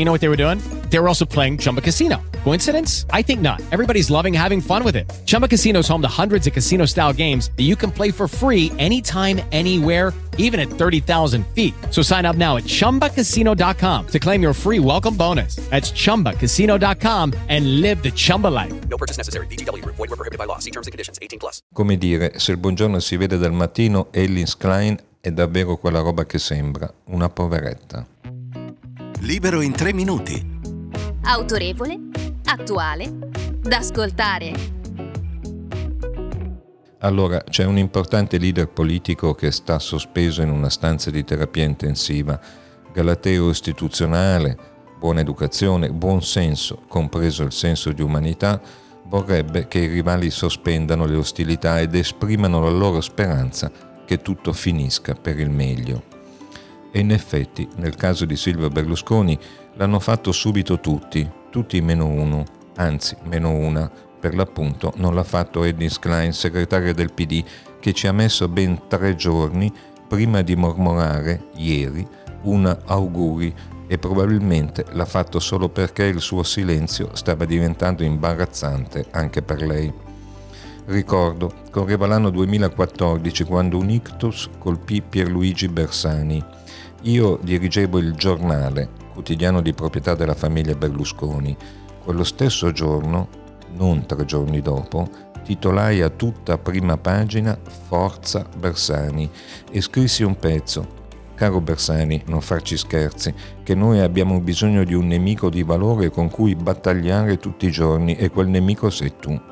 you 0.00 0.04
know 0.06 0.12
what 0.12 0.22
they 0.22 0.30
were 0.30 0.44
doing? 0.44 0.58
They 0.88 0.98
were 0.98 1.08
also 1.08 1.24
playing 1.24 1.58
Chumba 1.58 1.80
Casino. 1.82 2.22
Coincidence? 2.42 3.06
I 3.10 3.22
think 3.22 3.40
not. 3.40 3.60
Everybody's 3.70 4.10
loving 4.10 4.34
having 4.34 4.60
fun 4.60 4.82
with 4.82 4.96
it. 4.96 5.06
Chumba 5.26 5.46
Casino 5.46 5.80
is 5.80 5.88
home 5.88 6.02
to 6.02 6.08
hundreds 6.08 6.46
of 6.46 6.52
casino 6.52 6.86
style 6.86 7.12
games 7.12 7.50
that 7.56 7.62
you 7.62 7.76
can 7.76 7.90
play 7.90 8.10
for 8.10 8.26
free 8.26 8.72
anytime, 8.78 9.40
anywhere, 9.52 10.12
even 10.38 10.58
at 10.58 10.68
30,000 10.68 11.46
feet. 11.54 11.74
So 11.90 12.02
sign 12.02 12.26
up 12.26 12.36
now 12.36 12.56
at 12.56 12.64
chumbacasino.com 12.64 14.06
to 14.08 14.18
claim 14.18 14.42
your 14.42 14.54
free 14.54 14.80
welcome 14.80 15.16
bonus. 15.16 15.56
That's 15.70 15.92
chumbacasino.com 15.92 17.34
and 17.48 17.80
live 17.80 18.02
the 18.02 18.10
Chumba 18.10 18.48
life. 18.48 18.72
No 18.88 18.96
purchase 18.96 19.16
necessary. 19.16 19.46
VGW. 19.46 19.84
Void 19.84 19.98
were 19.98 20.16
prohibited 20.16 20.38
by 20.38 20.46
law. 20.46 20.58
See 20.58 20.70
terms 20.70 20.86
and 20.88 20.92
conditions. 20.92 21.18
18 21.22 21.38
plus. 21.38 21.60
Come 21.72 21.96
dire, 21.98 22.32
se 22.36 22.52
il 22.52 22.58
buongiorno 22.58 23.00
si 23.00 23.16
vede 23.16 23.38
dal 23.38 23.52
mattino, 23.52 24.08
Ellins 24.12 24.56
Klein 24.56 24.98
è 25.20 25.30
davvero 25.30 25.76
quella 25.76 26.00
roba 26.00 26.24
che 26.24 26.38
sembra, 26.38 26.90
una 27.08 27.28
poveretta. 27.28 28.06
Libero 29.22 29.60
in 29.60 29.72
tre 29.72 29.92
minuti. 29.92 30.42
Autorevole, 31.24 31.98
attuale, 32.46 33.18
da 33.60 33.76
ascoltare. 33.76 34.52
Allora, 37.00 37.42
c'è 37.42 37.64
un 37.64 37.76
importante 37.76 38.38
leader 38.38 38.68
politico 38.68 39.34
che 39.34 39.50
sta 39.50 39.78
sospeso 39.78 40.40
in 40.40 40.48
una 40.48 40.70
stanza 40.70 41.10
di 41.10 41.22
terapia 41.22 41.64
intensiva, 41.64 42.40
galateo 42.94 43.50
istituzionale, 43.50 44.56
buona 44.98 45.20
educazione, 45.20 45.92
buon 45.92 46.22
senso, 46.22 46.82
compreso 46.88 47.42
il 47.42 47.52
senso 47.52 47.92
di 47.92 48.00
umanità, 48.00 48.58
vorrebbe 49.04 49.68
che 49.68 49.80
i 49.80 49.88
rivali 49.88 50.30
sospendano 50.30 51.04
le 51.04 51.16
ostilità 51.16 51.78
ed 51.78 51.94
esprimano 51.94 52.62
la 52.62 52.70
loro 52.70 53.02
speranza 53.02 53.70
che 54.06 54.22
tutto 54.22 54.54
finisca 54.54 55.12
per 55.12 55.38
il 55.38 55.50
meglio. 55.50 56.19
E 56.92 57.00
in 57.00 57.12
effetti, 57.12 57.68
nel 57.76 57.94
caso 57.94 58.24
di 58.24 58.36
Silvio 58.36 58.68
Berlusconi, 58.68 59.38
l'hanno 59.74 60.00
fatto 60.00 60.32
subito 60.32 60.80
tutti, 60.80 61.28
tutti 61.50 61.80
meno 61.80 62.06
uno, 62.06 62.44
anzi 62.76 63.16
meno 63.24 63.50
una, 63.50 63.90
per 64.20 64.34
l'appunto 64.34 64.92
non 64.96 65.14
l'ha 65.14 65.24
fatto 65.24 65.64
Ednis 65.64 65.98
Klein, 65.98 66.32
segretario 66.32 66.92
del 66.92 67.12
PD, 67.12 67.42
che 67.80 67.92
ci 67.92 68.06
ha 68.06 68.12
messo 68.12 68.48
ben 68.48 68.82
tre 68.88 69.16
giorni 69.16 69.72
prima 70.06 70.42
di 70.42 70.56
mormorare, 70.56 71.48
ieri, 71.54 72.06
un 72.42 72.76
auguri 72.86 73.54
e 73.86 73.98
probabilmente 73.98 74.84
l'ha 74.90 75.04
fatto 75.04 75.40
solo 75.40 75.68
perché 75.68 76.04
il 76.04 76.20
suo 76.20 76.42
silenzio 76.42 77.10
stava 77.14 77.44
diventando 77.44 78.04
imbarazzante 78.04 79.06
anche 79.10 79.42
per 79.42 79.62
lei. 79.62 79.92
Ricordo, 80.86 81.52
correva 81.70 82.06
l'anno 82.06 82.30
2014 82.30 83.44
quando 83.44 83.78
un 83.78 83.90
ictus 83.90 84.48
colpì 84.58 85.02
Pierluigi 85.02 85.68
Bersani. 85.68 86.44
Io 87.04 87.38
dirigevo 87.42 87.96
il 87.96 88.12
giornale, 88.12 88.90
quotidiano 89.14 89.62
di 89.62 89.72
proprietà 89.72 90.14
della 90.14 90.34
famiglia 90.34 90.74
Berlusconi. 90.74 91.56
Quello 92.04 92.24
stesso 92.24 92.72
giorno, 92.72 93.28
non 93.76 94.04
tre 94.04 94.26
giorni 94.26 94.60
dopo, 94.60 95.08
titolai 95.42 96.02
a 96.02 96.10
tutta 96.10 96.58
prima 96.58 96.98
pagina 96.98 97.58
Forza 97.86 98.46
Bersani 98.54 99.30
e 99.70 99.80
scrissi 99.80 100.24
un 100.24 100.36
pezzo. 100.36 100.98
Caro 101.34 101.62
Bersani, 101.62 102.22
non 102.26 102.42
farci 102.42 102.76
scherzi, 102.76 103.32
che 103.62 103.74
noi 103.74 104.00
abbiamo 104.00 104.38
bisogno 104.40 104.84
di 104.84 104.92
un 104.92 105.06
nemico 105.06 105.48
di 105.48 105.62
valore 105.62 106.10
con 106.10 106.28
cui 106.28 106.54
battagliare 106.54 107.38
tutti 107.38 107.64
i 107.64 107.70
giorni 107.70 108.14
e 108.14 108.28
quel 108.28 108.48
nemico 108.48 108.90
sei 108.90 109.14
tu. 109.18 109.49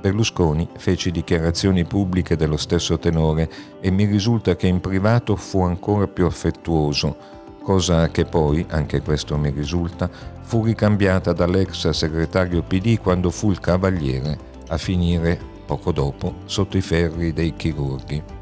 Berlusconi 0.00 0.68
fece 0.76 1.10
dichiarazioni 1.10 1.84
pubbliche 1.84 2.36
dello 2.36 2.56
stesso 2.56 2.98
tenore 2.98 3.50
e 3.80 3.90
mi 3.90 4.04
risulta 4.04 4.54
che 4.54 4.68
in 4.68 4.80
privato 4.80 5.34
fu 5.34 5.62
ancora 5.62 6.06
più 6.06 6.24
affettuoso, 6.24 7.16
cosa 7.62 8.08
che 8.08 8.24
poi, 8.24 8.64
anche 8.68 9.02
questo 9.02 9.36
mi 9.36 9.50
risulta, 9.50 10.08
fu 10.40 10.64
ricambiata 10.64 11.32
dall'ex 11.32 11.88
segretario 11.90 12.62
PD 12.62 12.98
quando 12.98 13.30
fu 13.30 13.50
il 13.50 13.60
cavaliere 13.60 14.38
a 14.68 14.78
finire, 14.78 15.38
poco 15.66 15.92
dopo, 15.92 16.36
sotto 16.44 16.76
i 16.76 16.82
ferri 16.82 17.32
dei 17.32 17.54
chirurghi. 17.56 18.37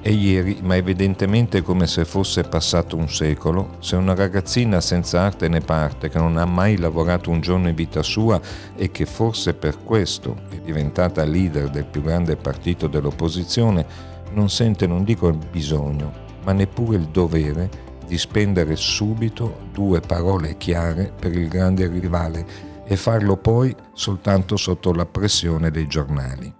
E 0.00 0.12
ieri, 0.12 0.60
ma 0.62 0.76
evidentemente 0.76 1.60
come 1.60 1.86
se 1.86 2.04
fosse 2.04 2.42
passato 2.44 2.96
un 2.96 3.08
secolo, 3.08 3.76
se 3.80 3.96
una 3.96 4.14
ragazzina 4.14 4.80
senza 4.80 5.22
arte 5.22 5.48
né 5.48 5.60
parte, 5.60 6.08
che 6.08 6.18
non 6.18 6.36
ha 6.36 6.44
mai 6.44 6.76
lavorato 6.76 7.30
un 7.30 7.40
giorno 7.40 7.68
in 7.68 7.74
vita 7.74 8.02
sua 8.02 8.40
e 8.76 8.90
che 8.90 9.06
forse 9.06 9.54
per 9.54 9.82
questo 9.82 10.36
è 10.50 10.56
diventata 10.60 11.24
leader 11.24 11.68
del 11.68 11.84
più 11.84 12.02
grande 12.02 12.36
partito 12.36 12.86
dell'opposizione, 12.86 13.84
non 14.32 14.48
sente 14.48 14.86
non 14.86 15.02
dico 15.02 15.28
il 15.28 15.38
bisogno, 15.50 16.12
ma 16.44 16.52
neppure 16.52 16.96
il 16.96 17.06
dovere 17.06 17.86
di 18.06 18.16
spendere 18.16 18.76
subito 18.76 19.66
due 19.72 20.00
parole 20.00 20.56
chiare 20.56 21.12
per 21.18 21.36
il 21.36 21.48
grande 21.48 21.88
rivale 21.88 22.46
e 22.84 22.96
farlo 22.96 23.36
poi 23.36 23.74
soltanto 23.92 24.56
sotto 24.56 24.92
la 24.92 25.04
pressione 25.04 25.70
dei 25.70 25.86
giornali. 25.86 26.50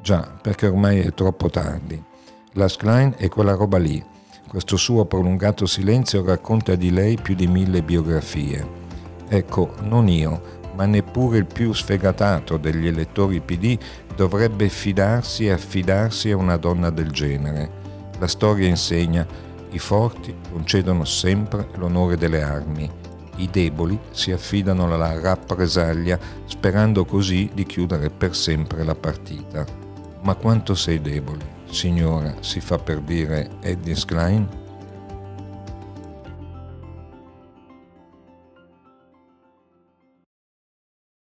Già, 0.00 0.38
perché 0.40 0.68
ormai 0.68 1.00
è 1.00 1.12
troppo 1.12 1.50
tardi. 1.50 2.08
Lars 2.54 2.76
Klein 2.76 3.14
è 3.16 3.28
quella 3.28 3.54
roba 3.54 3.78
lì. 3.78 4.04
Questo 4.48 4.76
suo 4.76 5.04
prolungato 5.04 5.66
silenzio 5.66 6.24
racconta 6.24 6.74
di 6.74 6.90
lei 6.90 7.16
più 7.16 7.36
di 7.36 7.46
mille 7.46 7.80
biografie. 7.80 8.66
Ecco, 9.28 9.74
non 9.82 10.08
io, 10.08 10.58
ma 10.74 10.84
neppure 10.84 11.38
il 11.38 11.46
più 11.46 11.72
sfegatato 11.72 12.56
degli 12.56 12.88
elettori 12.88 13.40
PD 13.40 13.78
dovrebbe 14.16 14.68
fidarsi 14.68 15.46
e 15.46 15.52
affidarsi 15.52 16.32
a 16.32 16.36
una 16.36 16.56
donna 16.56 16.90
del 16.90 17.12
genere. 17.12 17.70
La 18.18 18.26
storia 18.26 18.66
insegna, 18.66 19.24
i 19.70 19.78
forti 19.78 20.34
concedono 20.50 21.04
sempre 21.04 21.68
l'onore 21.76 22.16
delle 22.16 22.42
armi, 22.42 22.90
i 23.36 23.48
deboli 23.48 23.96
si 24.10 24.32
affidano 24.32 24.92
alla 24.92 25.20
rappresaglia 25.20 26.18
sperando 26.46 27.04
così 27.04 27.48
di 27.54 27.64
chiudere 27.64 28.10
per 28.10 28.34
sempre 28.34 28.82
la 28.82 28.96
partita. 28.96 29.64
Ma 30.22 30.34
quanto 30.34 30.74
sei 30.74 31.00
debole? 31.00 31.59
Signora, 31.70 32.34
si 32.40 32.60
fa 32.60 32.78
per 32.78 33.00
dire 33.00 33.48
Eddie 33.60 33.94
Klein? 34.04 34.59